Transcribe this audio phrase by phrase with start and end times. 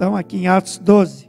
[0.00, 1.28] Então, aqui em Atos 12.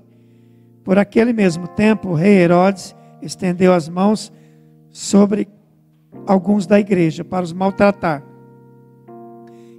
[0.81, 4.31] Por aquele mesmo tempo, o rei Herodes estendeu as mãos
[4.89, 5.49] sobre
[6.25, 8.23] alguns da igreja para os maltratar.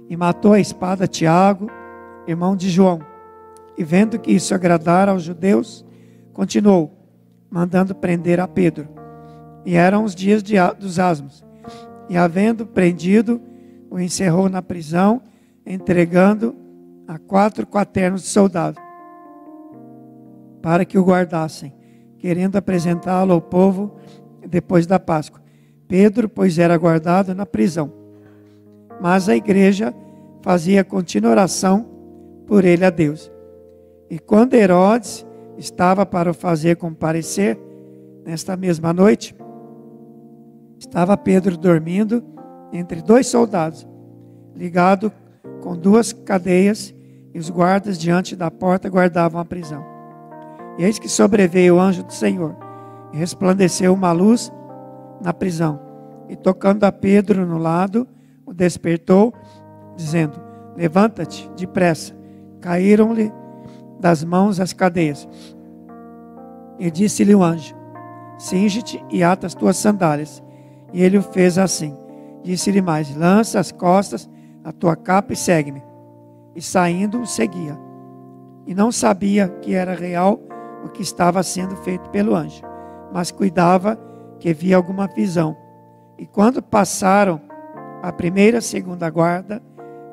[0.07, 1.71] E matou a espada Tiago,
[2.27, 2.99] irmão de João.
[3.75, 5.83] E vendo que isso agradara aos judeus,
[6.31, 6.95] continuou,
[7.49, 8.87] mandando prender a Pedro.
[9.65, 11.43] E eram os dias de, dos asmos.
[12.07, 13.41] E havendo prendido,
[13.89, 15.19] o encerrou na prisão,
[15.65, 16.55] entregando
[17.07, 18.79] a quatro quaternos de soldado,
[20.61, 21.73] para que o guardassem,
[22.17, 23.95] querendo apresentá-lo ao povo
[24.47, 25.41] depois da Páscoa.
[25.87, 27.91] Pedro, pois, era guardado na prisão.
[29.01, 29.93] Mas a igreja
[30.41, 31.85] fazia contínua oração
[32.47, 33.31] por ele a Deus.
[34.09, 35.25] E quando Herodes
[35.57, 37.59] estava para o fazer comparecer,
[38.25, 39.35] nesta mesma noite,
[40.79, 42.23] estava Pedro dormindo
[42.71, 43.87] entre dois soldados,
[44.55, 45.11] ligado
[45.61, 46.93] com duas cadeias,
[47.33, 49.83] e os guardas diante da porta guardavam a prisão.
[50.77, 52.55] E eis que sobreveio o anjo do Senhor,
[53.11, 54.51] e resplandeceu uma luz
[55.21, 55.79] na prisão.
[56.29, 58.07] E tocando a Pedro no lado,
[58.45, 59.33] o despertou,
[59.95, 60.39] dizendo:
[60.75, 62.13] Levanta-te depressa.
[62.61, 63.31] Caíram-lhe
[63.99, 65.27] das mãos as cadeias.
[66.79, 67.75] E disse-lhe o anjo:
[68.37, 70.43] Singe-te e ata as tuas sandálias.
[70.91, 71.95] E ele o fez assim.
[72.41, 74.29] Disse-lhe mais: Lança as costas
[74.63, 75.83] a tua capa e segue-me.
[76.55, 77.77] E saindo, o seguia.
[78.65, 80.39] E não sabia que era real
[80.85, 82.61] o que estava sendo feito pelo anjo,
[83.11, 83.97] mas cuidava
[84.39, 85.55] que via alguma visão.
[86.17, 87.41] E quando passaram
[88.01, 89.61] a primeira e segunda guarda,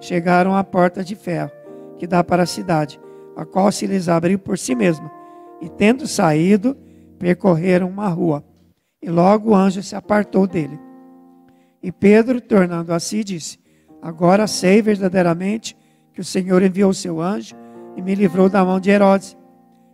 [0.01, 1.51] chegaram à porta de ferro,
[1.99, 3.01] que dá para a cidade,
[3.37, 5.11] a qual se lhes abriu por si mesma.
[5.61, 6.77] E tendo saído,
[7.19, 8.43] percorreram uma rua.
[9.03, 10.79] E logo o anjo se apartou dele.
[11.83, 13.59] E Pedro, tornando a si, disse:
[14.03, 15.77] Agora sei verdadeiramente
[16.13, 17.55] que o Senhor enviou o seu anjo
[17.97, 19.37] e me livrou da mão de Herodes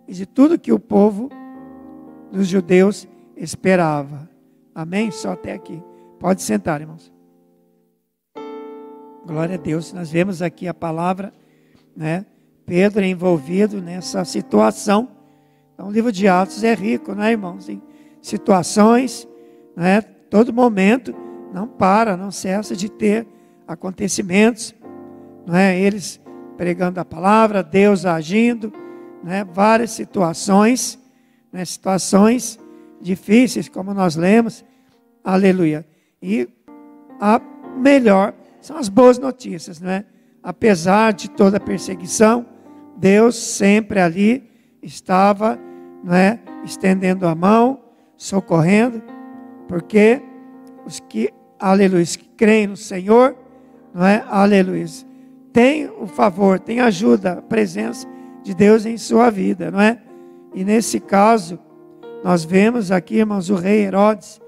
[0.06, 1.28] e de tudo que o povo
[2.30, 4.28] dos judeus esperava.
[4.74, 5.10] Amém?
[5.10, 5.82] Só até aqui.
[6.18, 7.12] Pode sentar, irmãos.
[9.26, 9.92] Glória a Deus.
[9.92, 11.32] Nós vemos aqui a palavra,
[11.96, 12.24] né?
[12.64, 15.08] Pedro é envolvido nessa situação.
[15.74, 17.68] Então, o livro de Atos é rico, né, irmãos?
[17.68, 17.82] Em
[18.22, 19.26] situações,
[19.76, 20.00] né?
[20.00, 21.14] Todo momento
[21.52, 23.26] não para, não cessa de ter
[23.66, 24.74] acontecimentos,
[25.46, 25.78] não é?
[25.78, 26.20] Eles
[26.56, 28.72] pregando a palavra, Deus agindo,
[29.22, 29.44] né?
[29.44, 30.98] Várias situações,
[31.52, 31.64] né?
[31.64, 32.58] Situações
[33.00, 34.64] difíceis, como nós lemos,
[35.22, 35.86] aleluia.
[36.22, 36.48] E
[37.20, 37.40] a
[37.76, 40.04] melhor são as boas notícias, né?
[40.42, 42.46] Apesar de toda a perseguição,
[42.96, 44.50] Deus sempre ali
[44.82, 45.58] estava,
[46.02, 46.40] né?
[46.64, 47.80] Estendendo a mão,
[48.16, 49.02] socorrendo,
[49.68, 50.22] porque
[50.84, 53.36] os que, aleluia, os que creem no Senhor,
[53.96, 54.22] não é?
[54.28, 54.84] Aleluia.
[55.54, 58.06] Tem o favor, tem ajuda, a presença
[58.42, 59.98] de Deus em sua vida, não é?
[60.54, 61.58] E nesse caso,
[62.22, 64.38] nós vemos aqui, irmãos, o rei Herodes,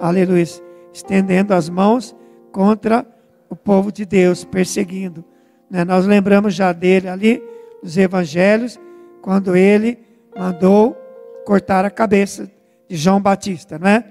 [0.00, 0.46] aleluia,
[0.90, 2.16] estendendo as mãos
[2.50, 3.06] contra
[3.50, 5.22] o povo de Deus, perseguindo.
[5.70, 5.84] Né?
[5.84, 7.42] Nós lembramos já dele ali,
[7.82, 8.80] nos evangelhos,
[9.20, 9.98] quando ele
[10.34, 10.96] mandou
[11.44, 12.50] cortar a cabeça
[12.88, 14.04] de João Batista, não é?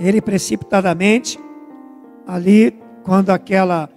[0.00, 1.38] Ele precipitadamente,
[2.26, 3.88] ali quando aquela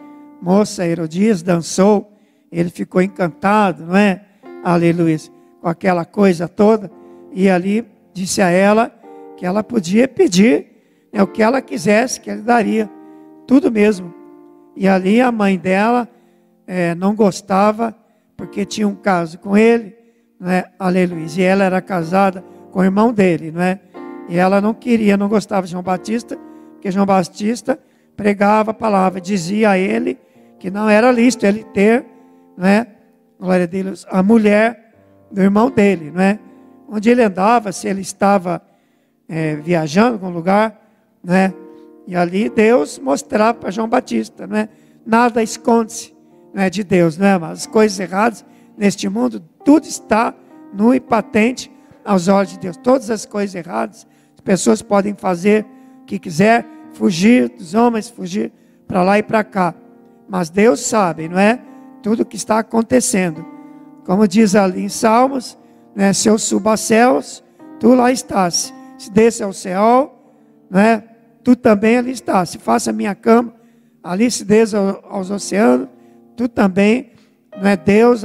[0.41, 2.11] moça Herodias dançou,
[2.51, 4.21] ele ficou encantado, não é?
[4.63, 5.17] Aleluia.
[5.61, 6.91] Com aquela coisa toda.
[7.31, 8.91] E ali disse a ela
[9.37, 12.89] que ela podia pedir né, o que ela quisesse, que ele daria.
[13.47, 14.13] Tudo mesmo.
[14.75, 16.07] E ali a mãe dela
[16.67, 17.95] é, não gostava,
[18.35, 19.95] porque tinha um caso com ele,
[20.39, 20.65] não é?
[20.79, 21.27] Aleluia.
[21.37, 23.79] E ela era casada com o irmão dele, não é?
[24.27, 26.37] E ela não queria, não gostava de João Batista,
[26.73, 27.79] porque João Batista
[28.15, 30.17] pregava a palavra, dizia a ele
[30.59, 32.05] que não era lícito ele ter,
[32.57, 32.87] não é?
[33.39, 34.93] Glória a Deus, a mulher
[35.31, 36.39] do irmão dele, não é?
[36.87, 38.61] Onde ele andava, se ele estava
[39.27, 40.81] é, viajando em algum lugar,
[41.23, 41.53] não é?
[42.07, 44.69] E ali Deus mostrava para João Batista, não é?
[45.05, 46.15] Nada esconde-se,
[46.53, 47.37] não é de Deus, não é?
[47.37, 48.45] Mas as coisas erradas
[48.77, 50.33] neste mundo, tudo está
[50.73, 51.71] nu e patente
[52.03, 52.77] aos olhos de Deus.
[52.77, 55.65] Todas as coisas erradas, as pessoas podem fazer
[56.01, 58.51] o que quiser, fugir dos homens, fugir
[58.87, 59.75] para lá e para cá.
[60.27, 61.59] Mas Deus sabe, não é?
[62.01, 63.45] Tudo o que está acontecendo.
[64.05, 65.57] Como diz ali em Salmos,
[65.95, 66.13] né?
[66.13, 67.43] se eu subo aos céus,
[67.79, 68.73] tu lá estás.
[68.97, 70.13] Se desce ao céu,
[70.69, 71.03] não é?
[71.43, 72.49] tu também ali estás.
[72.49, 73.53] Se faça a minha cama,
[74.03, 75.87] ali se desce aos oceanos,
[76.35, 77.11] tu também,
[77.55, 78.23] não é Deus,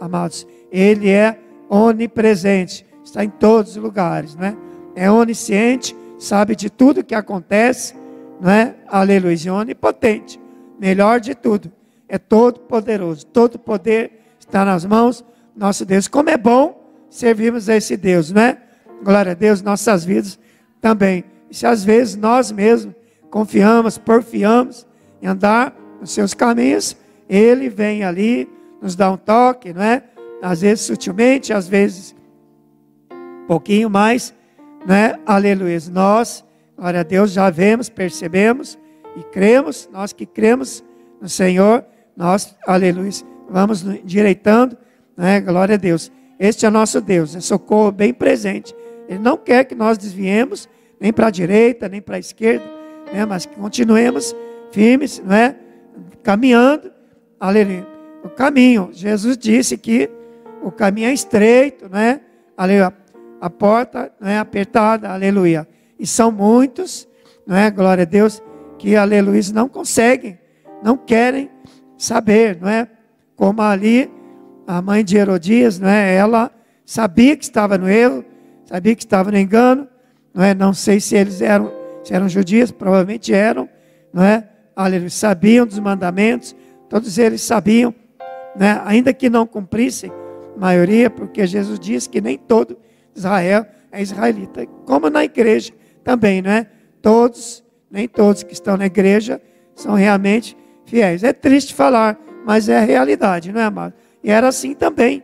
[0.00, 1.38] amados, Ele é
[1.68, 4.56] onipresente, está em todos os lugares, não é?
[4.96, 7.94] É onisciente, sabe de tudo que acontece,
[8.40, 8.74] não é?
[8.86, 9.52] Aleluia.
[9.52, 10.40] Onipotente.
[10.78, 11.72] Melhor de tudo.
[12.08, 13.26] É todo poderoso.
[13.26, 15.24] Todo poder está nas mãos
[15.56, 16.08] nosso Deus.
[16.08, 18.58] Como é bom servirmos a esse Deus, não é?
[19.02, 20.38] Glória a Deus, nossas vidas
[20.80, 21.24] também.
[21.50, 22.94] E se às vezes nós mesmos
[23.30, 24.86] confiamos, porfiamos
[25.22, 26.96] em andar nos seus caminhos,
[27.28, 28.48] Ele vem ali,
[28.80, 30.02] nos dá um toque, não é?
[30.42, 32.14] Às vezes sutilmente, às vezes
[33.10, 34.34] um pouquinho mais,
[34.86, 35.18] né?
[35.24, 35.78] Aleluia.
[35.90, 36.44] Nós,
[36.76, 38.78] glória a Deus, já vemos, percebemos
[39.16, 40.84] e cremos, nós que cremos
[41.20, 41.84] no Senhor,
[42.16, 43.10] nós, aleluia,
[43.48, 44.76] vamos endireitando,
[45.16, 45.40] né?
[45.40, 46.10] Glória a Deus.
[46.38, 48.74] Este é nosso Deus, é socorro bem presente.
[49.08, 50.68] Ele não quer que nós desviemos
[51.00, 52.64] nem para a direita, nem para a esquerda,
[53.12, 53.24] né?
[53.24, 54.34] mas que continuemos
[54.72, 55.54] firmes, não é?
[56.22, 56.90] caminhando,
[57.38, 57.86] aleluia,
[58.22, 58.90] o caminho.
[58.92, 60.10] Jesus disse que
[60.62, 62.20] o caminho é estreito, não é?
[62.56, 62.92] Aleluia.
[63.40, 65.68] A porta não é apertada, aleluia.
[65.98, 67.08] E são muitos,
[67.46, 67.70] não é?
[67.70, 68.42] Glória a Deus,
[68.78, 70.38] que aleluia não conseguem,
[70.82, 71.50] não querem
[71.96, 72.88] saber, não é?
[73.36, 74.10] Como ali
[74.66, 76.14] a mãe de Herodias, não é?
[76.14, 76.50] Ela
[76.84, 78.24] sabia que estava no erro,
[78.66, 79.88] sabia que estava no engano,
[80.32, 80.54] não é?
[80.54, 83.68] Não sei se eles eram, se eram judias, provavelmente eram,
[84.12, 84.48] não é?
[84.76, 86.54] Aleluia, sabiam dos mandamentos,
[86.88, 87.94] todos eles sabiam,
[88.56, 88.80] né?
[88.84, 90.10] Ainda que não cumprissem,
[90.56, 92.76] a maioria, porque Jesus disse que nem todo
[93.14, 95.72] Israel é israelita, como na igreja
[96.04, 96.66] também, não é?
[97.02, 99.40] Todos, nem todos que estão na igreja
[99.74, 101.24] são realmente fiéis.
[101.24, 103.94] É triste falar, mas é a realidade, não é, amado?
[104.22, 105.22] E era assim também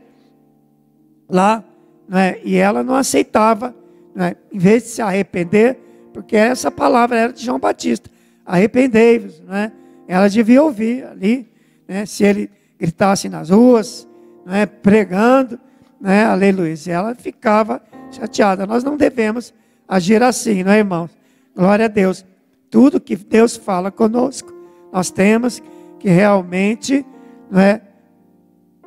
[1.28, 1.62] lá,
[2.08, 2.38] né?
[2.42, 3.74] e ela não aceitava,
[4.14, 4.34] né?
[4.52, 5.78] em vez de se arrepender,
[6.12, 8.10] porque essa palavra era de João Batista,
[8.44, 9.70] arrependei-vos, né?
[10.08, 11.48] ela devia ouvir ali,
[11.86, 12.04] né?
[12.04, 14.08] se ele gritasse nas ruas,
[14.44, 14.66] né?
[14.66, 15.58] pregando,
[16.00, 16.24] né?
[16.24, 17.80] aleluia, ela ficava
[18.10, 18.66] chateada.
[18.66, 19.54] Nós não devemos
[19.90, 21.10] agir assim, não é, irmãos?
[21.54, 22.24] Glória a Deus.
[22.70, 24.54] Tudo que Deus fala conosco,
[24.92, 25.60] nós temos
[25.98, 27.04] que realmente
[27.50, 27.82] não é,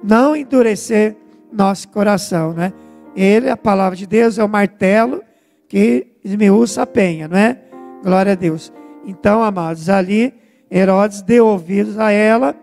[0.02, 1.18] não endurecer
[1.52, 2.72] nosso coração, né?
[3.14, 5.22] Ele, a palavra de Deus, é o martelo
[5.68, 7.60] que esmiuça a penha, não é?
[8.02, 8.72] Glória a Deus.
[9.06, 10.34] Então, amados, ali
[10.72, 12.56] Herodes deu ouvidos a ela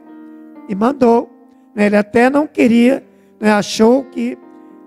[0.67, 1.31] e mandou.
[1.75, 1.87] Né?
[1.87, 3.05] Ele até não queria,
[3.39, 3.53] né?
[3.53, 4.37] achou que,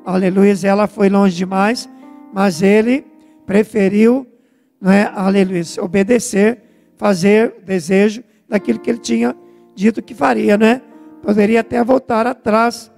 [0.03, 1.87] aleluia, ela foi longe demais,
[2.33, 3.12] mas ele
[3.45, 4.27] preferiu,
[4.81, 5.11] né?
[5.13, 6.61] aleluia, obedecer,
[6.97, 9.35] fazer o desejo daquilo que ele tinha
[9.75, 10.81] dito que faria, né?
[11.21, 12.91] Poderia até voltar atrás.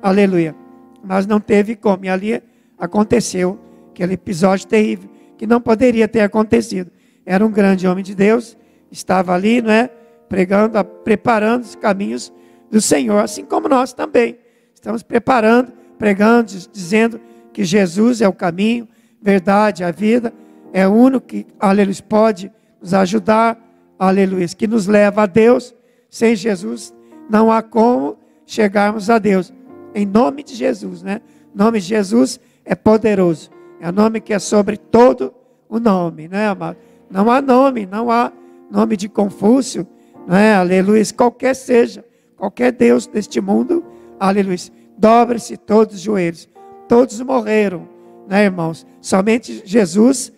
[0.00, 0.54] Aleluia.
[1.02, 2.04] Mas não teve como.
[2.04, 2.42] E ali
[2.78, 3.58] aconteceu
[3.90, 6.90] aquele episódio terrível que não poderia ter acontecido.
[7.26, 8.56] Era um grande homem de Deus,
[8.90, 9.88] estava ali, não é?
[10.28, 12.32] Pregando, preparando os caminhos
[12.70, 14.38] do Senhor, assim como nós também.
[14.74, 17.20] Estamos preparando, pregando, dizendo
[17.52, 18.88] que Jesus é o caminho,
[19.24, 20.34] verdade, a vida,
[20.70, 23.58] é o único que, aleluia, pode nos ajudar,
[23.98, 25.74] aleluia, que nos leva a Deus.
[26.10, 26.94] Sem Jesus
[27.28, 29.50] não há como chegarmos a Deus.
[29.94, 31.22] Em nome de Jesus, né?
[31.54, 33.50] O nome de Jesus é poderoso.
[33.80, 35.32] É o nome que é sobre todo
[35.70, 36.76] o nome, né, amado?
[37.10, 38.30] Não há nome, não há
[38.70, 39.86] nome de Confúcio,
[40.26, 40.54] né?
[40.54, 41.02] Aleluia.
[41.16, 42.04] Qualquer seja,
[42.36, 43.82] qualquer Deus deste mundo,
[44.20, 44.58] aleluia.
[44.98, 46.46] Dobre-se todos os joelhos.
[46.86, 47.88] Todos morreram,
[48.28, 48.86] né, irmãos?
[49.00, 50.32] Somente Jesus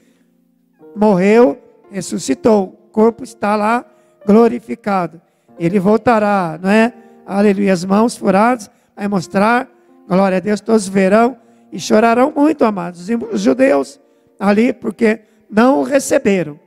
[0.95, 1.59] morreu,
[1.91, 2.65] ressuscitou.
[2.89, 3.85] O corpo está lá
[4.27, 5.21] glorificado.
[5.59, 6.93] Ele voltará, não é?
[7.27, 7.73] Aleluia.
[7.73, 9.69] As mãos furadas, vai mostrar,
[10.09, 11.37] glória a Deus, todos verão
[11.73, 13.09] e chorarão muito, amados.
[13.33, 14.01] Os judeus
[14.39, 16.59] ali, porque não o receberam.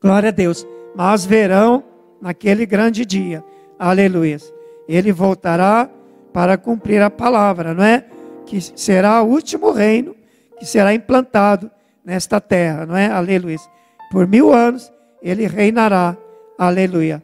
[0.00, 0.66] Glória a Deus.
[0.94, 1.84] Mas verão
[2.20, 3.44] naquele grande dia.
[3.78, 4.38] Aleluia.
[4.88, 5.88] Ele voltará
[6.32, 8.04] para cumprir a palavra, não é?
[8.50, 10.16] Que será o último reino
[10.58, 11.70] que será implantado
[12.04, 13.06] nesta terra, não é?
[13.06, 13.56] Aleluia.
[14.10, 14.92] Por mil anos
[15.22, 16.16] ele reinará.
[16.58, 17.22] Aleluia.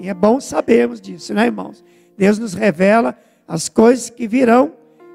[0.00, 1.84] E é bom sabermos disso, né, irmãos?
[2.18, 3.16] Deus nos revela
[3.46, 4.72] as coisas que virão,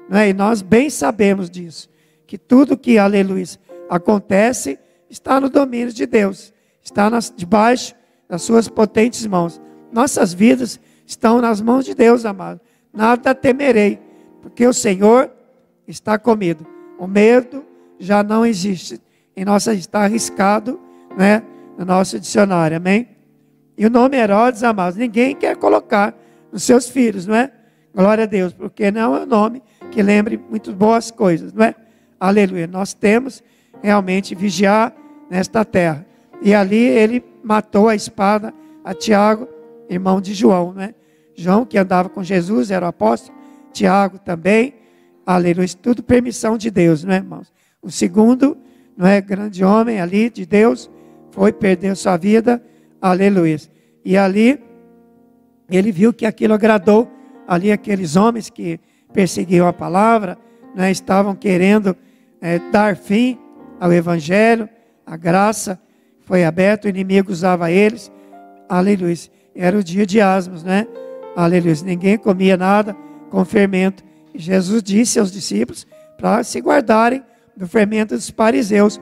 [0.08, 0.30] né?
[0.30, 1.90] e nós bem sabemos disso.
[2.26, 3.44] Que tudo que, aleluia,
[3.90, 4.78] acontece
[5.10, 7.94] está no domínio de Deus, está nas, debaixo
[8.26, 9.60] das suas potentes mãos.
[9.92, 12.62] Nossas vidas estão nas mãos de Deus, amado.
[12.90, 14.00] Nada temerei,
[14.40, 15.30] porque o Senhor
[15.90, 16.66] está comigo.
[16.98, 17.64] O medo
[17.98, 19.00] já não existe.
[19.36, 20.80] Em nossa está arriscado,
[21.16, 21.42] né,
[21.78, 22.76] no nosso dicionário.
[22.76, 23.08] Amém?
[23.76, 26.14] E o nome Herodes, amados, ninguém quer colocar
[26.52, 27.50] nos seus filhos, não é?
[27.94, 31.74] Glória a Deus, porque não é um nome que lembre muito boas coisas, não é?
[32.18, 32.66] Aleluia.
[32.66, 33.42] Nós temos
[33.82, 34.94] realmente vigiar
[35.30, 36.06] nesta terra.
[36.42, 38.52] E ali ele matou a espada
[38.84, 39.48] a Tiago,
[39.88, 40.94] irmão de João, não é?
[41.34, 43.36] João que andava com Jesus, era o apóstolo,
[43.72, 44.74] Tiago também.
[45.26, 45.68] Aleluia.
[45.80, 47.52] Tudo permissão de Deus, não é, irmãos?
[47.82, 48.56] O segundo,
[48.96, 50.90] não é, grande homem ali de Deus,
[51.30, 52.62] foi perder sua vida
[53.00, 53.56] Aleluia.
[54.04, 54.60] E ali
[55.70, 57.10] ele viu que aquilo agradou
[57.48, 58.78] ali aqueles homens que
[59.12, 60.36] perseguiam a palavra,
[60.74, 61.96] né, estavam querendo
[62.40, 63.38] é, dar fim
[63.80, 64.68] ao evangelho,
[65.06, 65.80] a graça
[66.20, 68.12] foi aberta, o inimigo usava eles.
[68.68, 69.16] Aleluia.
[69.54, 70.86] Era o dia de asmos, né?
[71.34, 71.74] Aleluia.
[71.82, 72.94] Ninguém comia nada
[73.30, 74.04] com fermento.
[74.34, 75.86] Jesus disse aos discípulos
[76.18, 77.22] para se guardarem
[77.56, 79.00] do fermento dos fariseus.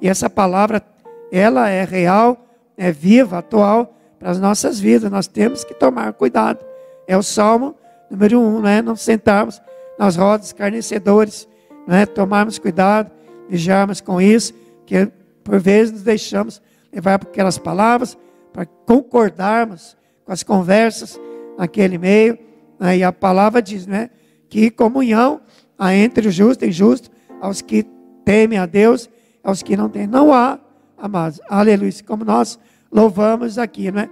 [0.00, 0.82] E essa palavra,
[1.30, 5.10] ela é real, é viva, atual para as nossas vidas.
[5.10, 6.64] Nós temos que tomar cuidado.
[7.06, 7.76] É o Salmo
[8.10, 8.82] número um, né?
[8.82, 9.60] Não sentarmos
[9.98, 11.48] nas rodas escarnecedores,
[11.86, 12.04] né?
[12.04, 13.10] Tomarmos cuidado,
[13.48, 14.52] vigiarmos com isso,
[14.86, 15.10] que
[15.42, 16.62] por vezes nos deixamos
[16.92, 18.18] levar por aquelas palavras,
[18.52, 21.18] para concordarmos com as conversas
[21.58, 22.38] naquele meio.
[22.78, 22.98] Né?
[22.98, 24.10] E a palavra diz, né?
[24.52, 25.40] Que comunhão
[25.78, 27.86] há entre o justo e injusto, aos que
[28.22, 29.08] temem a Deus,
[29.42, 30.06] aos que não temem.
[30.06, 30.60] Não há,
[30.98, 32.58] amados, aleluia, como nós
[32.92, 34.10] louvamos aqui, né?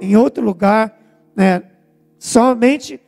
[0.00, 0.98] Em outro lugar,
[1.36, 1.62] né?
[2.18, 3.00] Somente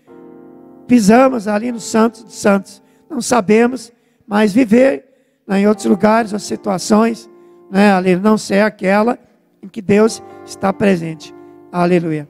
[0.87, 2.81] pisamos ali no Santos dos Santos.
[3.11, 3.93] Não sabemos
[4.25, 5.05] mais viver
[5.49, 7.29] né, em outros lugares ou situações,
[7.73, 7.93] né?
[7.93, 9.19] Ali não ser aquela
[9.61, 11.35] em que Deus está presente.
[11.73, 12.29] Aleluia.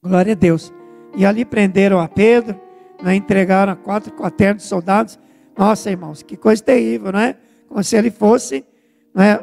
[0.00, 0.72] Glória a Deus.
[1.16, 2.69] E ali prenderam a Pedro,
[3.02, 5.18] né, entregaram a quatro quaternos soldados.
[5.56, 7.36] Nossa, irmãos, que coisa terrível, não é?
[7.68, 8.64] Como se ele fosse
[9.14, 9.38] né,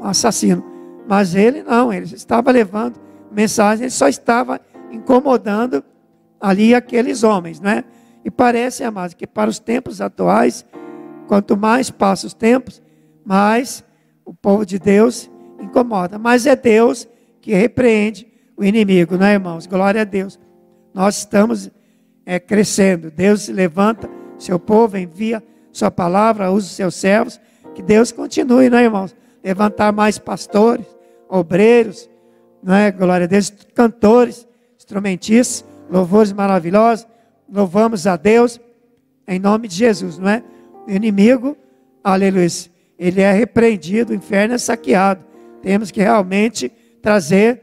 [0.00, 0.64] um assassino.
[1.06, 2.98] Mas ele não, ele estava levando
[3.30, 5.84] mensagem, ele só estava incomodando
[6.40, 7.84] ali aqueles homens, né?
[8.24, 10.64] E parece, amados, que para os tempos atuais,
[11.26, 12.82] quanto mais passa os tempos,
[13.24, 13.84] mais
[14.24, 15.30] o povo de Deus
[15.60, 16.18] incomoda.
[16.18, 17.06] Mas é Deus
[17.40, 19.66] que repreende o inimigo, não é, irmãos?
[19.66, 20.38] Glória a Deus.
[20.94, 21.70] Nós estamos
[22.26, 23.10] é, crescendo.
[23.10, 27.40] Deus se levanta, seu povo envia sua palavra, usa os seus servos.
[27.74, 29.14] Que Deus continue, não é, irmãos?
[29.42, 30.86] Levantar mais pastores,
[31.28, 32.08] obreiros,
[32.62, 32.90] não é?
[32.90, 37.06] Glória a Deus, cantores, instrumentistas, louvores maravilhosos.
[37.52, 38.60] Louvamos a Deus
[39.26, 40.42] em nome de Jesus, não é?
[40.86, 41.56] O inimigo,
[42.02, 42.48] aleluia,
[42.98, 45.24] ele é repreendido, o inferno é saqueado.
[45.62, 46.70] Temos que realmente
[47.02, 47.62] trazer,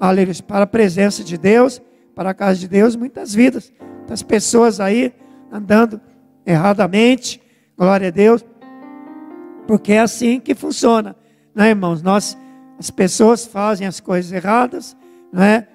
[0.00, 1.80] aleluia, para a presença de Deus,
[2.14, 3.72] para a casa de Deus, muitas vidas.
[3.98, 5.12] Muitas pessoas aí
[5.50, 6.00] andando
[6.44, 7.40] erradamente,
[7.76, 8.44] glória a Deus,
[9.66, 11.14] porque é assim que funciona,
[11.54, 12.02] né, irmãos?
[12.02, 12.36] Nós
[12.78, 14.96] as pessoas fazem as coisas erradas,
[15.32, 15.68] né?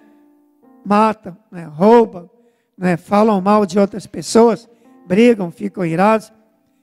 [0.83, 1.63] matam, né?
[1.63, 2.29] roubam,
[2.77, 2.97] né?
[2.97, 4.69] falam mal de outras pessoas,
[5.05, 6.33] brigam, ficam irados,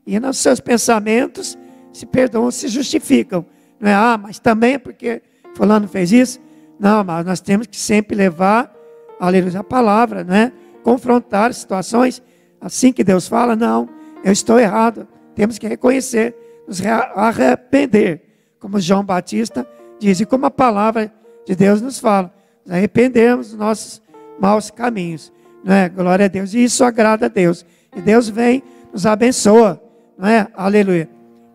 [0.06, 1.58] e nos seus pensamentos
[1.92, 3.44] se perdoam, se justificam.
[3.78, 5.22] Não é, ah, mas também é porque
[5.54, 6.40] fulano fez isso.
[6.78, 8.73] Não, mas nós temos que sempre levar,
[9.18, 10.52] aleluia, a palavra, né?
[10.82, 12.22] Confrontar situações
[12.60, 13.88] assim que Deus fala, não,
[14.24, 15.06] eu estou errado.
[15.34, 16.34] Temos que reconhecer,
[16.66, 16.80] nos
[17.14, 18.22] arrepender,
[18.58, 19.66] como João Batista
[19.98, 21.12] diz, e como a palavra
[21.46, 22.32] de Deus nos fala,
[22.64, 24.02] nos arrependemos dos nossos
[24.40, 25.88] maus caminhos, não é?
[25.88, 29.82] Glória a Deus, e isso agrada a Deus, e Deus vem, nos abençoa,
[30.16, 30.48] não é?
[30.54, 31.08] Aleluia.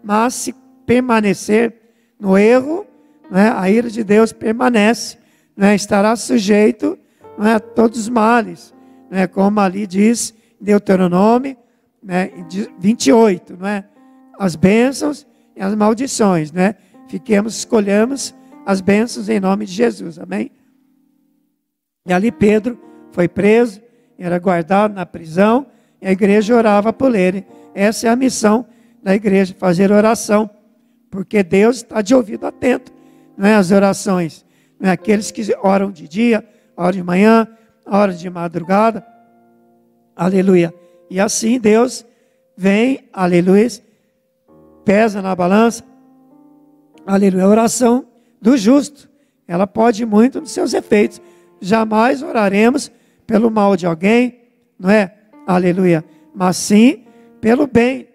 [0.03, 1.73] Mas se permanecer
[2.19, 2.85] no erro,
[3.31, 3.47] é?
[3.47, 5.17] a ira de Deus permanece,
[5.57, 5.75] é?
[5.75, 6.97] estará sujeito
[7.47, 7.55] é?
[7.55, 8.73] a todos os males,
[9.11, 9.27] é?
[9.27, 11.57] como ali diz Deuteronômio
[12.01, 12.31] né?
[12.79, 13.85] 28, não é?
[14.39, 16.75] as bênçãos e as maldições, né?
[17.09, 18.33] Fiquemos, escolhemos
[18.65, 20.17] as bênçãos em nome de Jesus.
[20.17, 20.51] Amém?
[22.07, 22.79] E ali Pedro
[23.11, 23.81] foi preso,
[24.17, 25.67] era guardado na prisão,
[26.01, 27.45] e a igreja orava por ele.
[27.75, 28.65] Essa é a missão
[29.03, 30.49] da igreja, fazer oração,
[31.09, 32.93] porque Deus está de ouvido atento,
[33.37, 33.55] não é?
[33.55, 34.45] As orações,
[34.79, 34.93] não é?
[34.93, 36.47] Aqueles que oram de dia,
[36.79, 37.45] oram de manhã,
[37.85, 39.05] oram de madrugada,
[40.15, 40.73] aleluia.
[41.09, 42.05] E assim Deus
[42.55, 43.67] vem, aleluia,
[44.85, 45.83] pesa na balança,
[47.05, 47.43] aleluia.
[47.43, 48.05] A oração
[48.41, 49.09] do justo,
[49.45, 51.21] ela pode muito nos seus efeitos.
[51.59, 52.89] Jamais oraremos
[53.27, 54.39] pelo mal de alguém,
[54.79, 55.13] não é?
[55.45, 56.05] Aleluia.
[56.33, 57.03] Mas sim
[57.41, 58.07] pelo bem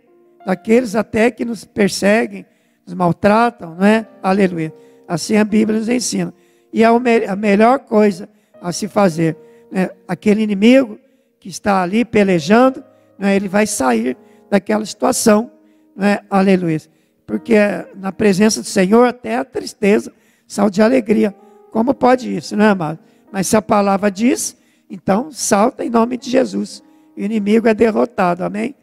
[0.46, 2.46] daqueles até que nos perseguem,
[2.86, 4.08] nos maltratam, não é?
[4.22, 4.72] Aleluia.
[5.06, 6.32] Assim a Bíblia nos ensina.
[6.72, 8.26] E é a melhor coisa
[8.64, 9.36] a se fazer.
[9.70, 9.90] Né?
[10.08, 10.98] Aquele inimigo
[11.38, 12.82] que está ali pelejando,
[13.18, 13.36] né?
[13.36, 14.16] ele vai sair
[14.50, 15.50] daquela situação,
[15.94, 16.20] né?
[16.30, 16.80] aleluia.
[17.26, 17.56] Porque
[17.94, 20.10] na presença do Senhor até a tristeza
[20.48, 21.34] salta de alegria.
[21.70, 22.98] Como pode isso, não é, amado?
[23.30, 24.56] Mas se a palavra diz,
[24.88, 26.82] então salta em nome de Jesus.
[27.14, 28.74] O inimigo é derrotado, amém?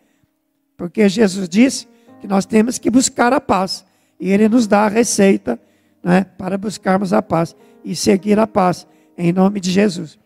[0.77, 1.88] Porque Jesus disse
[2.19, 3.83] que nós temos que buscar a paz.
[4.19, 5.59] E Ele nos dá a receita
[6.03, 8.88] né, para buscarmos a paz e seguir a paz,
[9.21, 10.19] em nome de Jesus.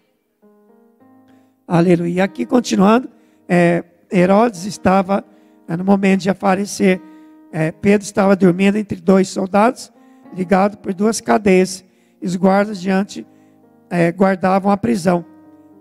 [1.67, 2.23] Aleluia.
[2.23, 3.09] Aqui continuando,
[3.47, 5.23] é, Herodes estava
[5.67, 7.01] é, no momento de aparecer.
[7.51, 9.91] É, Pedro estava dormindo entre dois soldados,
[10.35, 11.83] ligado por duas cadeias.
[12.21, 13.25] E os guardas diante
[13.89, 15.25] é, guardavam a prisão.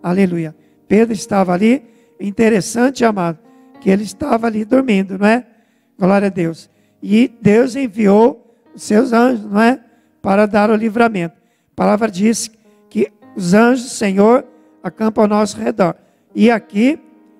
[0.02, 0.54] Aleluia.
[0.86, 3.38] Pedro estava ali Interessante, amado,
[3.80, 5.44] que ele estava ali dormindo, não é?
[5.98, 6.70] Glória a Deus.
[7.02, 9.80] E Deus enviou os seus anjos, não é?
[10.22, 11.34] Para dar o livramento.
[11.72, 12.58] A palavra diz que
[13.36, 14.44] os anjos do Senhor
[14.82, 15.96] acampam ao nosso redor.
[16.34, 16.98] E aqui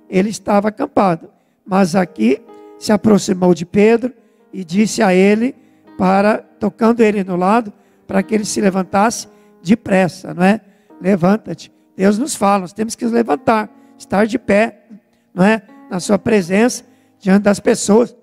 [0.08, 1.28] ele estava acampado.
[1.64, 2.40] Mas aqui
[2.78, 4.12] se aproximou de Pedro
[4.52, 5.54] e disse a ele
[5.96, 7.72] para tocando ele no lado
[8.06, 9.28] para que ele se levantasse
[9.62, 10.60] depressa, não é?
[11.00, 11.72] Levanta-te.
[11.96, 14.84] Deus nos fala, nós temos que nos levantar, estar de pé,
[15.32, 15.62] não é?
[15.90, 16.84] Na sua presença
[17.18, 18.14] diante das pessoas.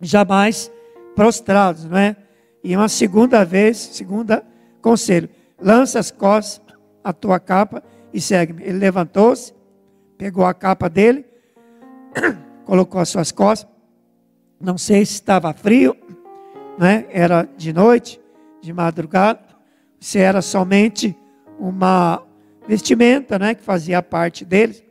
[0.00, 0.70] Jamais
[1.14, 2.16] prostrados, não é?
[2.62, 4.44] E uma segunda vez, segunda
[4.82, 6.66] conselho, lança as costas
[7.06, 7.82] a tua capa
[8.12, 8.64] e segue-me.
[8.64, 9.54] Ele levantou-se,
[10.18, 11.24] pegou a capa dele,
[12.66, 13.70] colocou as suas costas.
[14.60, 15.96] Não sei se estava frio,
[16.76, 17.06] né?
[17.10, 18.20] era de noite,
[18.60, 19.40] de madrugada,
[20.00, 21.16] se era somente
[21.60, 22.22] uma
[22.66, 23.54] vestimenta né?
[23.54, 24.82] que fazia parte deles.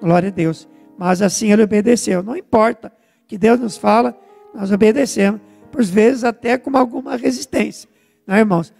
[0.00, 0.68] Glória a Deus.
[0.96, 2.22] Mas assim ele obedeceu.
[2.22, 2.92] Não importa
[3.26, 4.16] que Deus nos fala,
[4.54, 5.40] nós obedecemos.
[5.72, 7.88] Por vezes até com alguma resistência,
[8.26, 8.72] né, irmãos?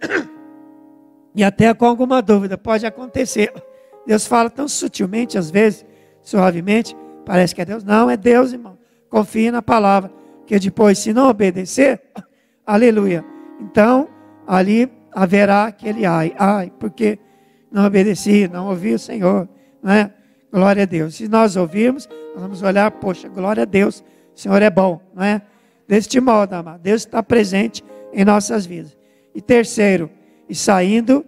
[1.38, 3.52] E até com alguma dúvida, pode acontecer.
[4.04, 5.86] Deus fala tão sutilmente, às vezes,
[6.20, 7.84] suavemente, parece que é Deus.
[7.84, 8.76] Não, é Deus, irmão.
[9.08, 10.10] Confie na palavra.
[10.44, 12.02] Que depois, se não obedecer,
[12.66, 13.24] aleluia.
[13.60, 14.08] Então,
[14.48, 17.20] ali haverá aquele ai, ai, porque
[17.70, 19.48] não obedeci, não ouvi o Senhor,
[19.80, 20.12] né?
[20.52, 21.14] Glória a Deus.
[21.14, 24.02] Se nós ouvirmos, nós vamos olhar, poxa, glória a Deus,
[24.34, 25.40] o Senhor é bom, não é?
[25.86, 28.98] Deste modo, amado, Deus está presente em nossas vidas.
[29.32, 30.10] E terceiro,
[30.48, 31.24] e saindo,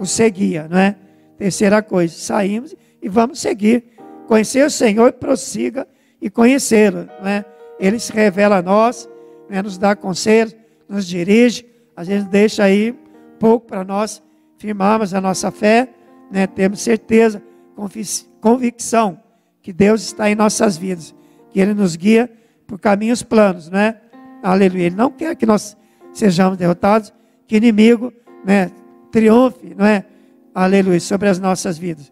[0.00, 0.96] o seguia, não é?
[1.36, 3.84] Terceira coisa, saímos e vamos seguir.
[4.26, 5.86] Conhecer o Senhor prossiga
[6.20, 7.08] e conhecê-lo.
[7.22, 7.44] Né?
[7.78, 9.08] Ele se revela a nós,
[9.48, 9.60] né?
[9.60, 10.56] nos dá conselhos,
[10.88, 14.22] nos dirige, às vezes deixa aí um pouco para nós
[14.56, 15.88] firmarmos a nossa fé,
[16.30, 16.46] né?
[16.46, 17.42] temos certeza,
[18.40, 19.20] convicção
[19.62, 21.14] que Deus está em nossas vidas,
[21.50, 22.30] que Ele nos guia
[22.66, 23.96] por caminhos planos, né?
[24.42, 24.86] Aleluia.
[24.86, 25.76] Ele não quer que nós
[26.12, 27.12] sejamos derrotados,
[27.46, 28.12] que inimigo,
[28.44, 28.70] né,
[29.10, 30.04] triunfe, não é?
[30.54, 32.10] aleluia, sobre as nossas vidas.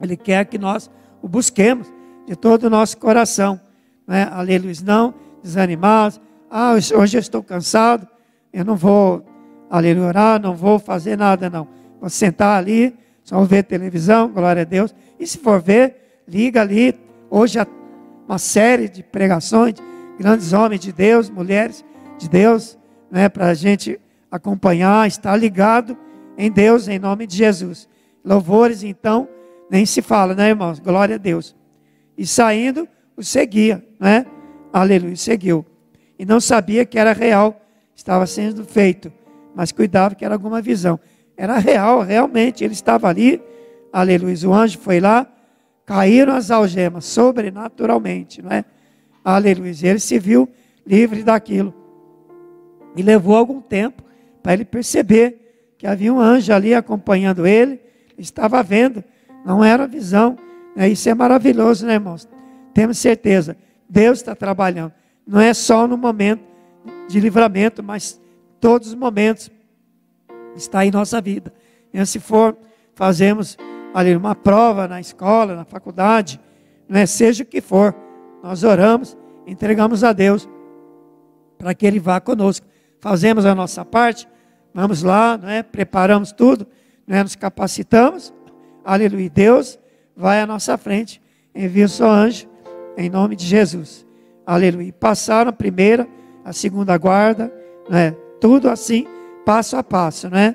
[0.00, 1.92] Ele quer que nós o busquemos
[2.26, 3.60] de todo o nosso coração,
[4.06, 4.28] né?
[4.30, 6.20] aleluia, não desanimados.
[6.50, 8.06] Ah, hoje eu estou cansado,
[8.52, 9.24] eu não vou,
[9.68, 11.66] aleluia, orar, não vou fazer nada, não.
[12.00, 14.94] Vou sentar ali, só ver televisão, glória a Deus.
[15.18, 16.94] E se for ver, liga ali.
[17.30, 17.58] Hoje
[18.26, 19.82] uma série de pregações, de
[20.18, 21.84] grandes homens de Deus, mulheres
[22.18, 22.78] de Deus,
[23.10, 25.96] né, para a gente acompanhar, estar ligado
[26.36, 27.88] em Deus, em nome de Jesus.
[28.24, 29.28] Louvores, então,
[29.70, 30.78] nem se fala, né, irmãos?
[30.78, 31.56] Glória a Deus.
[32.16, 34.26] E saindo, o seguia, né?
[34.72, 35.64] Aleluia, seguiu.
[36.18, 37.60] E não sabia que era real,
[37.94, 39.12] estava sendo feito,
[39.54, 40.98] mas cuidava que era alguma visão.
[41.36, 43.40] Era real, realmente, ele estava ali,
[43.92, 44.48] aleluia.
[44.48, 45.26] O anjo foi lá,
[45.86, 48.64] caíram as algemas, sobrenaturalmente, não é?
[49.24, 49.72] Aleluia.
[49.82, 50.48] Ele se viu
[50.86, 51.74] livre daquilo.
[52.96, 54.02] E levou algum tempo
[54.48, 57.78] para ele perceber que havia um anjo ali acompanhando ele,
[58.16, 59.04] estava vendo,
[59.44, 60.38] não era visão.
[60.74, 60.88] Né?
[60.88, 62.26] Isso é maravilhoso, né, irmãos?
[62.72, 64.94] Temos certeza, Deus está trabalhando.
[65.26, 66.40] Não é só no momento
[67.06, 68.18] de livramento, mas
[68.58, 69.50] todos os momentos
[70.56, 71.52] está em nossa vida.
[71.92, 72.56] E se for,
[72.94, 73.54] fazemos
[73.92, 76.40] ali uma prova na escola, na faculdade,
[76.88, 77.04] não é?
[77.04, 77.94] seja o que for,
[78.42, 79.14] nós oramos,
[79.46, 80.48] entregamos a Deus
[81.58, 82.66] para que Ele vá conosco.
[82.98, 84.26] Fazemos a nossa parte,
[84.80, 85.64] Vamos lá, né?
[85.64, 86.64] preparamos tudo,
[87.04, 87.20] né?
[87.20, 88.32] nos capacitamos.
[88.84, 89.28] Aleluia.
[89.28, 89.76] Deus
[90.16, 91.20] vai à nossa frente,
[91.52, 92.48] envia o seu anjo,
[92.96, 94.06] em nome de Jesus.
[94.46, 94.92] Aleluia.
[94.92, 96.06] Passaram a primeira,
[96.44, 97.52] a segunda guarda,
[97.90, 98.14] né?
[98.40, 99.04] tudo assim,
[99.44, 100.54] passo a passo, né?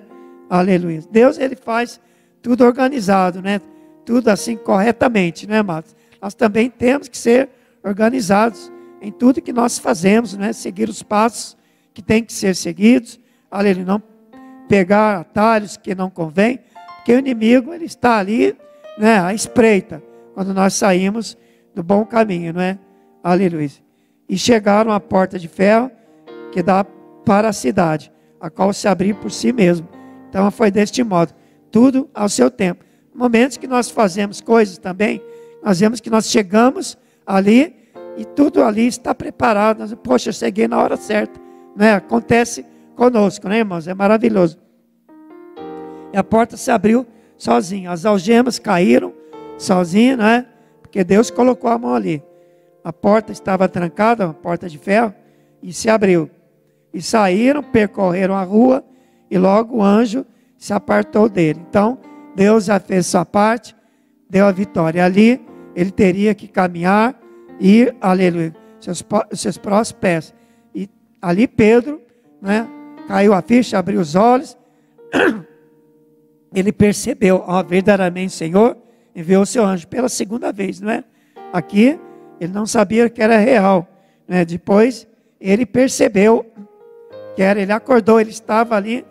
[0.50, 1.04] Aleluia.
[1.12, 2.00] Deus, ele faz
[2.42, 3.60] tudo organizado, né?
[4.06, 5.94] Tudo assim corretamente, né, amados?
[6.22, 7.50] Nós também temos que ser
[7.84, 10.54] organizados em tudo que nós fazemos, né?
[10.54, 11.58] Seguir os passos
[11.94, 13.20] que têm que ser seguidos.
[13.52, 13.86] Aleluia.
[13.86, 14.13] Não
[14.74, 16.60] pegar atalhos que não convém,
[16.96, 18.58] porque o inimigo ele está ali,
[18.98, 20.02] né, à espreita,
[20.34, 21.38] quando nós saímos
[21.76, 22.80] do bom caminho, não é?
[23.24, 23.70] Aleluia.
[24.28, 25.92] E chegaram à porta de ferro
[26.52, 26.84] que dá
[27.24, 29.88] para a cidade, a qual se abriu por si mesmo.
[30.28, 31.36] Então foi deste modo,
[31.70, 32.84] tudo ao seu tempo.
[33.14, 35.22] Momentos que nós fazemos coisas também,
[35.64, 37.76] nós vemos que nós chegamos ali
[38.18, 39.82] e tudo ali está preparado.
[39.82, 41.40] Nós, Poxa, cheguei na hora certa.
[41.76, 41.94] Né?
[41.94, 43.88] Acontece conosco, né, irmãos?
[43.88, 44.58] É maravilhoso.
[46.12, 47.06] E a porta se abriu
[47.38, 47.92] sozinha.
[47.92, 49.14] As algemas caíram
[49.58, 50.46] sozinha, né?
[50.82, 52.24] Porque Deus colocou a mão ali.
[52.84, 55.14] A porta estava trancada, uma porta de ferro,
[55.62, 56.30] e se abriu.
[56.94, 58.84] E saíram, percorreram a rua,
[59.32, 60.26] e logo o anjo
[60.58, 61.62] se apartou dele.
[61.68, 61.98] Então,
[62.36, 63.76] Deus já fez sua parte,
[64.30, 65.04] deu a vitória.
[65.04, 65.42] Ali
[65.76, 67.20] ele teria que caminhar
[67.60, 70.34] e, aleluia, seus, seus próprios pés.
[70.76, 70.90] E
[71.22, 72.02] ali Pedro,
[72.42, 72.68] né,
[73.08, 74.58] caiu a ficha, abriu os olhos,
[76.54, 78.78] ele percebeu, ó, verdadeiramente Senhor
[79.16, 81.04] enviou o seu anjo pela segunda vez, não é?
[81.52, 82.00] Aqui
[82.40, 83.88] ele não sabia que era real,
[84.28, 84.44] né?
[84.44, 85.08] Depois
[85.40, 86.46] ele percebeu
[87.36, 89.06] que era, ele acordou, ele estava ali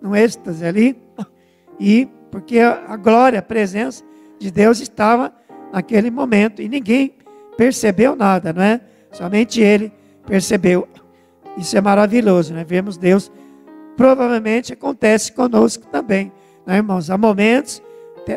[0.00, 0.96] no êxtase ali,
[1.78, 4.04] e porque a glória, a presença
[4.38, 5.32] de Deus estava
[5.72, 7.14] naquele momento e ninguém
[7.56, 8.80] percebeu nada, não é?
[9.10, 9.92] Somente ele
[10.26, 10.86] percebeu.
[11.58, 12.64] Isso é maravilhoso, né?
[12.64, 13.30] Vemos Deus.
[13.96, 16.32] Provavelmente acontece conosco também,
[16.64, 17.10] né, irmãos?
[17.10, 17.82] Há momentos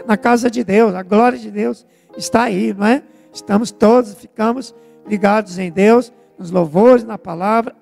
[0.07, 1.85] na casa de Deus, a glória de Deus
[2.17, 3.03] está aí, não é?
[3.31, 4.73] Estamos todos, ficamos
[5.07, 7.75] ligados em Deus, nos louvores, na palavra.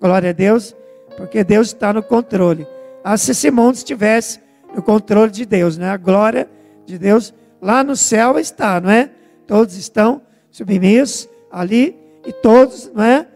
[0.00, 0.76] Glória a Deus,
[1.16, 2.66] porque Deus está no controle.
[3.02, 4.40] Ah, se esse mundo estivesse
[4.74, 5.90] no controle de Deus, né?
[5.90, 6.48] A glória
[6.86, 9.10] de Deus lá no céu está, não é?
[9.46, 13.26] Todos estão submissos ali e todos, não é?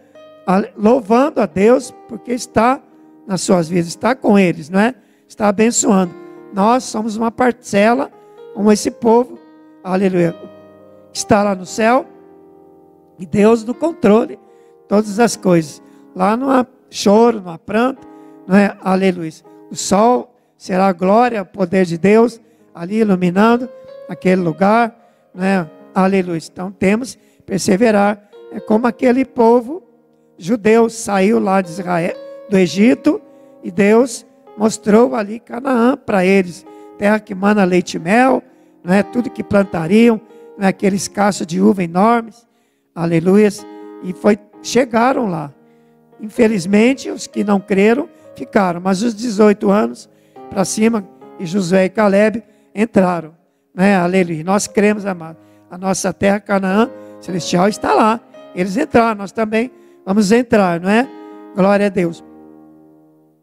[0.75, 2.81] Louvando a Deus porque está
[3.27, 4.95] nas suas vidas, está com eles, não é?
[5.27, 6.13] Está abençoando.
[6.51, 8.11] Nós somos uma parcela,
[8.55, 9.37] como esse povo,
[9.83, 10.35] aleluia,
[11.13, 12.05] está lá no céu
[13.19, 14.39] e Deus no controle
[14.87, 15.81] todas as coisas.
[16.15, 18.07] Lá não há choro, não há pranto,
[18.47, 18.75] não é?
[18.81, 19.31] Aleluia.
[19.69, 22.41] O sol será a glória, o poder de Deus
[22.73, 23.69] ali iluminando
[24.09, 24.95] aquele lugar,
[25.33, 25.69] né?
[25.93, 26.41] Aleluia.
[26.51, 28.29] Então temos perseverar.
[28.51, 29.83] É como aquele povo
[30.39, 32.15] judeu saiu lá de Israel,
[32.49, 33.21] do Egito,
[33.61, 34.25] e Deus
[34.57, 36.65] mostrou ali Canaã para eles,
[36.97, 38.41] terra que mana leite e mel,
[38.83, 40.19] não é tudo que plantariam,
[40.57, 42.47] não é aqueles cachos de uva enormes.
[42.95, 43.49] Aleluia.
[44.01, 45.53] E foi chegaram lá.
[46.19, 50.09] Infelizmente, os que não creram ficaram, mas os 18 anos
[50.49, 53.33] para cima, e Josué e Caleb entraram.
[53.73, 53.95] Né?
[53.95, 54.43] Aleluia.
[54.43, 55.37] Nós cremos, amado.
[55.69, 56.89] A nossa terra, Canaã
[57.21, 58.19] celestial, está lá.
[58.55, 59.71] Eles entraram, nós também
[60.09, 61.07] vamos entrar, não é?
[61.55, 62.23] Glória a Deus.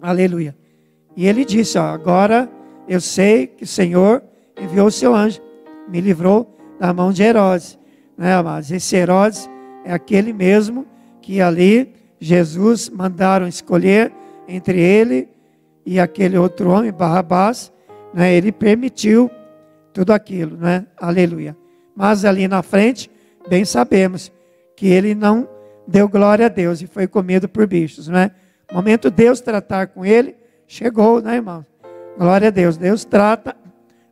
[0.02, 0.56] Aleluia.
[1.16, 2.50] E ele disse: ó, agora
[2.88, 4.20] eu sei que o Senhor
[4.60, 5.40] enviou o seu anjo,
[5.88, 7.78] me livrou da mão de Herodes.
[8.18, 8.72] Né, amados?
[8.72, 9.48] Esse Herodes
[9.84, 10.84] é aquele mesmo
[11.22, 14.12] que ali Jesus mandaram escolher
[14.48, 15.28] entre ele
[15.84, 17.72] e aquele outro homem, Barrabás.
[18.12, 19.30] Né, ele permitiu
[19.92, 20.84] tudo aquilo, né?
[20.96, 21.56] Aleluia.
[21.94, 23.08] Mas ali na frente,
[23.48, 24.32] bem sabemos
[24.74, 25.54] que ele não
[25.86, 28.30] deu glória a Deus e foi comido por bichos, né?
[28.70, 30.34] O momento de Deus tratar com ele
[30.66, 31.64] chegou, né, irmão?
[32.18, 32.76] Glória a Deus.
[32.76, 33.56] Deus trata,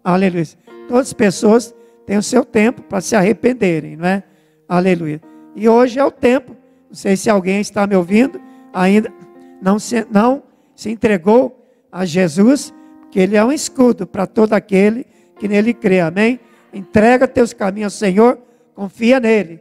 [0.02, 0.44] aleluia.
[0.88, 1.74] Todas as pessoas
[2.06, 4.22] têm o seu tempo para se arrependerem, não é?
[4.68, 5.20] Aleluia.
[5.56, 6.56] E hoje é o tempo.
[6.88, 8.40] Não sei se alguém está me ouvindo,
[8.72, 9.12] ainda
[9.60, 10.42] não se, não
[10.76, 12.72] se entregou a Jesus,
[13.10, 15.06] que ele é um escudo para todo aquele
[15.38, 16.38] que nele crê, amém?
[16.72, 18.38] Entrega teus caminhos ao Senhor,
[18.74, 19.60] confia nele.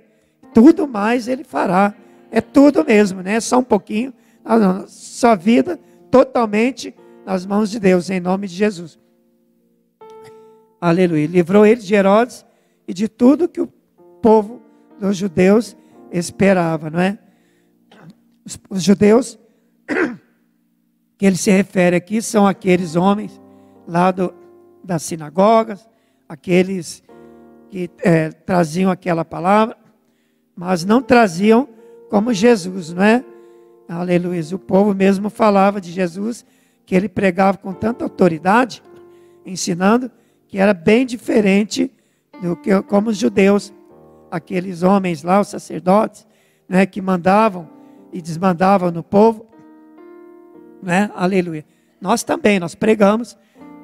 [0.53, 1.93] Tudo mais ele fará.
[2.33, 3.39] É tudo mesmo, né?
[3.39, 4.11] Só um pouquinho.
[4.87, 6.93] Sua vida totalmente
[7.23, 8.99] nas mãos de Deus, em nome de Jesus.
[10.81, 11.27] Aleluia.
[11.27, 12.43] Livrou ele de Herodes
[12.87, 13.67] e de tudo que o
[14.19, 14.63] povo
[14.99, 15.77] dos judeus
[16.11, 17.19] esperava, não é?
[18.43, 19.37] Os, os judeus
[21.15, 23.39] que ele se refere aqui são aqueles homens
[23.87, 24.33] lá do,
[24.83, 25.87] das sinagogas,
[26.27, 27.03] aqueles
[27.69, 29.77] que é, traziam aquela palavra,
[30.55, 31.69] mas não traziam
[32.13, 33.25] como Jesus, não é?
[33.89, 34.39] Aleluia.
[34.53, 36.45] O povo mesmo falava de Jesus,
[36.85, 38.83] que ele pregava com tanta autoridade,
[39.43, 40.11] ensinando
[40.47, 41.91] que era bem diferente
[42.39, 43.73] do que como os judeus,
[44.29, 46.27] aqueles homens lá, os sacerdotes,
[46.69, 47.67] né, que mandavam
[48.11, 49.47] e desmandavam no povo,
[50.83, 51.09] né?
[51.15, 51.65] Aleluia.
[51.99, 53.35] Nós também, nós pregamos,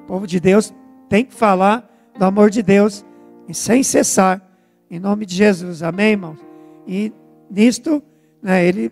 [0.03, 0.71] o povo de Deus
[1.09, 3.03] tem que falar do amor de Deus
[3.51, 4.39] sem cessar,
[4.87, 6.37] em nome de Jesus, amém, irmãos?
[6.85, 7.11] E
[7.49, 8.03] nisto,
[8.41, 8.91] né, ele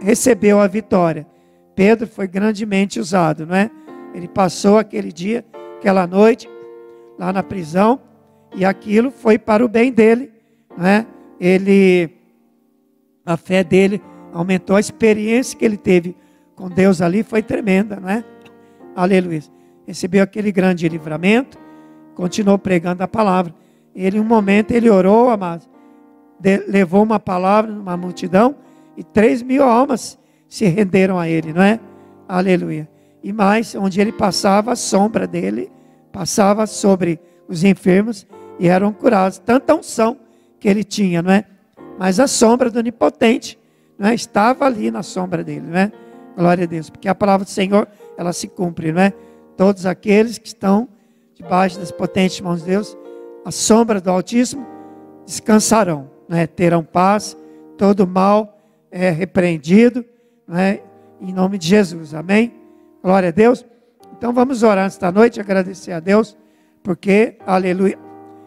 [0.00, 1.26] recebeu a vitória.
[1.74, 3.70] Pedro foi grandemente usado, não é?
[4.14, 5.44] Ele passou aquele dia,
[5.78, 6.48] aquela noite,
[7.18, 8.00] lá na prisão,
[8.54, 10.32] e aquilo foi para o bem dele,
[10.76, 11.06] não é?
[11.40, 12.10] Ele,
[13.26, 14.00] a fé dele
[14.32, 16.16] aumentou, a experiência que ele teve
[16.54, 18.24] com Deus ali foi tremenda, não é?
[18.94, 19.42] Aleluia
[19.86, 21.58] recebeu aquele grande livramento,
[22.14, 23.54] continuou pregando a palavra.
[23.94, 25.66] Ele, um momento, ele orou, amado,
[26.66, 28.54] levou uma palavra numa multidão
[28.96, 30.18] e três mil almas
[30.48, 31.80] se renderam a ele, não é?
[32.28, 32.88] Aleluia.
[33.22, 35.70] E mais, onde ele passava, a sombra dele
[36.12, 37.18] passava sobre
[37.48, 38.26] os enfermos
[38.58, 39.38] e eram curados.
[39.38, 40.16] Tanta unção
[40.60, 41.44] que ele tinha, não é?
[41.98, 43.58] Mas a sombra do onipotente
[43.98, 44.14] não é?
[44.14, 45.92] estava ali na sombra dele, não é?
[46.36, 49.12] Glória a Deus, porque a palavra do Senhor, ela se cumpre, não é?
[49.56, 50.88] Todos aqueles que estão
[51.34, 52.96] debaixo das potentes mãos de Deus
[53.44, 54.66] a sombra do Altíssimo
[55.26, 56.46] descansarão, né?
[56.46, 57.36] terão paz,
[57.76, 58.58] todo mal
[58.90, 60.04] é repreendido,
[60.46, 60.80] né?
[61.20, 62.54] em nome de Jesus, amém?
[63.02, 63.64] Glória a Deus.
[64.16, 66.36] Então vamos orar esta noite, agradecer a Deus,
[66.82, 67.98] porque, aleluia,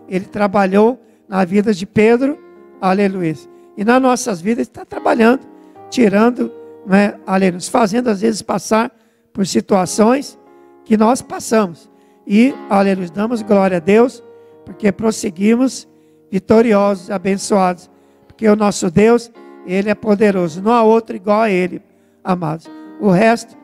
[0.07, 2.37] Ele trabalhou na vida de Pedro,
[2.79, 3.35] aleluia,
[3.75, 5.41] e nas nossas vidas está trabalhando,
[5.89, 6.51] tirando,
[6.85, 8.91] né, aleluia, nos fazendo às vezes passar
[9.33, 10.39] por situações
[10.85, 11.91] que nós passamos.
[12.25, 14.23] E, aleluia, damos glória a Deus,
[14.65, 15.87] porque prosseguimos
[16.31, 17.89] vitoriosos, abençoados,
[18.27, 19.31] porque o nosso Deus,
[19.65, 21.81] Ele é poderoso, não há outro igual a Ele,
[22.23, 22.67] amados.
[22.99, 23.55] O resto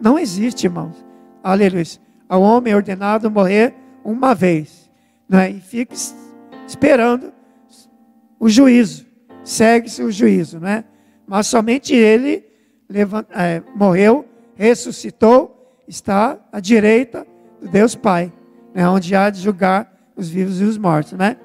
[0.00, 1.04] não existe, irmãos.
[1.42, 1.84] Aleluia.
[2.28, 3.74] Ao homem é ordenado morrer
[4.04, 4.90] uma vez,
[5.28, 5.50] né?
[5.50, 5.94] e fica
[6.66, 7.32] esperando
[8.38, 9.06] o juízo,
[9.44, 10.84] segue-se o juízo, né?
[11.26, 12.44] Mas somente Ele
[12.88, 17.26] levant, é, morreu, ressuscitou, está à direita
[17.60, 18.32] do Deus Pai,
[18.74, 18.88] né?
[18.88, 21.36] onde há de julgar os vivos e os mortos, né?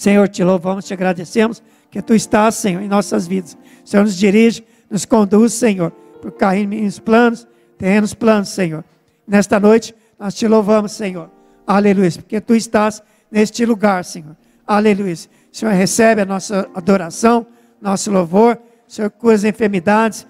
[0.00, 3.54] Senhor, te louvamos, te agradecemos que tu estás, Senhor, em nossas vidas.
[3.84, 5.90] Senhor nos dirige, nos conduz, Senhor,
[6.22, 8.82] por caminhos planos, terrenos planos, Senhor.
[9.26, 11.30] Nesta noite, nós te louvamos, Senhor.
[11.66, 14.34] Aleluia, porque tu estás neste lugar, Senhor.
[14.66, 15.16] Aleluia.
[15.52, 17.46] Senhor recebe a nossa adoração,
[17.78, 18.58] nosso louvor.
[18.88, 20.26] Senhor cura as enfermidades,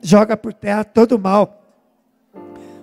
[0.00, 1.62] joga por terra todo mal.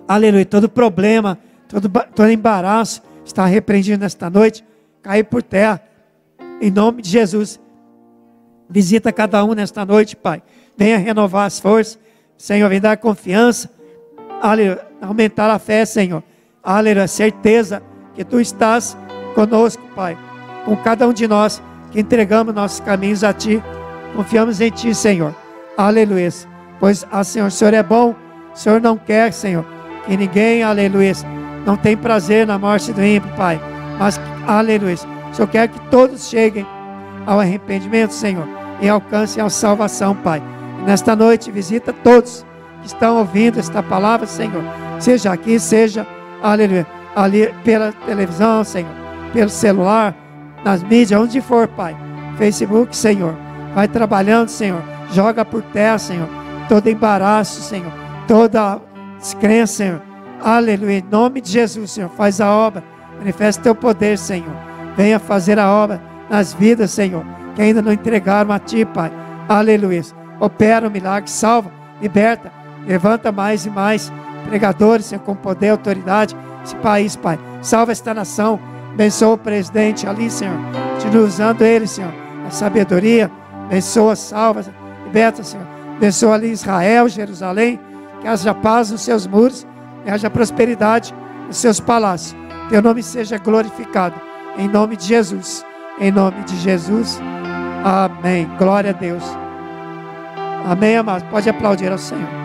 [0.06, 0.46] Aleluia.
[0.46, 4.64] Todo problema, todo, todo embaraço está repreendido nesta noite.
[5.02, 5.82] Cair por terra.
[6.62, 7.60] Em nome de Jesus.
[8.70, 10.40] Visita cada um nesta noite, Pai.
[10.76, 11.98] Venha renovar as forças.
[12.38, 13.68] Senhor, vem dar confiança.
[14.40, 14.86] Aleluia.
[15.00, 16.22] Aumentar a fé, Senhor.
[16.62, 17.08] Aleluia.
[17.08, 17.82] Certeza
[18.14, 18.96] que Tu estás
[19.34, 20.16] conosco, Pai.
[20.64, 23.60] Com cada um de nós que entregamos nossos caminhos a Ti.
[24.14, 25.34] Confiamos em Ti, Senhor.
[25.76, 26.30] Aleluia.
[26.78, 28.14] Pois, ah, Senhor, o Senhor é bom.
[28.54, 29.64] O Senhor não quer, Senhor,
[30.06, 31.12] que ninguém, aleluia,
[31.66, 33.60] não tem prazer na morte do ímpio, Pai.
[33.98, 34.96] Mas, aleluia,
[35.32, 36.66] o Senhor quer que todos cheguem
[37.26, 38.46] ao arrependimento, Senhor,
[38.80, 40.42] e alcancem a salvação, Pai.
[40.84, 42.44] Nesta noite, visita todos
[42.80, 44.62] que estão ouvindo esta palavra, Senhor.
[45.00, 46.06] Seja aqui, seja,
[46.42, 48.90] aleluia, ali pela televisão, Senhor,
[49.32, 50.14] pelo celular,
[50.64, 51.96] nas mídias, onde for, Pai.
[52.36, 53.34] Facebook, Senhor.
[53.74, 54.82] Vai trabalhando, Senhor.
[55.12, 56.28] Joga por terra, Senhor.
[56.68, 57.92] Todo embaraço, Senhor.
[58.28, 58.80] Toda
[59.18, 60.02] descrença, Senhor.
[60.42, 60.98] Aleluia.
[60.98, 62.10] Em nome de Jesus, Senhor.
[62.10, 62.82] Faz a obra.
[63.18, 64.71] Manifesta teu poder, Senhor.
[64.96, 67.24] Venha fazer a obra nas vidas, Senhor.
[67.54, 69.12] Que ainda não entregaram a Ti, Pai.
[69.48, 70.02] Aleluia.
[70.40, 72.50] Opera o milagre, salva, liberta.
[72.86, 74.12] Levanta mais e mais
[74.48, 76.36] pregadores, Senhor, com poder e autoridade.
[76.64, 77.38] Esse país, Pai.
[77.60, 78.58] Salva esta nação
[78.92, 80.58] Abençoa o presidente ali, Senhor.
[80.94, 82.12] Continua usando ele, Senhor.
[82.46, 83.30] A sabedoria.
[83.64, 84.64] Abençoa, salva,
[85.04, 85.66] liberta, Senhor.
[85.96, 87.80] Abençoa ali Israel, Jerusalém.
[88.20, 89.66] Que haja paz nos seus muros.
[90.04, 91.14] Que haja prosperidade
[91.46, 92.36] nos seus palácios.
[92.68, 94.14] Teu nome seja glorificado.
[94.56, 95.64] Em nome de Jesus.
[95.98, 97.20] Em nome de Jesus.
[97.84, 98.48] Amém.
[98.58, 99.24] Glória a Deus.
[100.64, 101.28] Amém, amados.
[101.28, 102.41] Pode aplaudir ao Senhor.